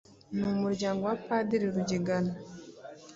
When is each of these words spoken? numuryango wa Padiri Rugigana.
numuryango 0.37 1.01
wa 1.09 1.17
Padiri 1.27 1.65
Rugigana. 1.75 2.33